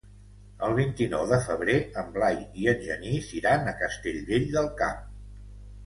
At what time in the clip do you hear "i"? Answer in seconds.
2.65-2.67